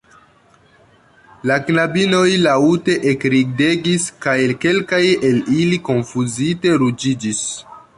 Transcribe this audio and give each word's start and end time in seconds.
La 1.51 1.57
knabinoj 1.67 2.23
laŭte 2.47 2.97
ekridegis 3.13 4.09
kaj 4.27 4.37
kelkaj 4.67 5.05
el 5.31 5.41
ili 5.61 5.83
konfuzite 5.93 6.79
ruĝiĝis. 6.85 7.51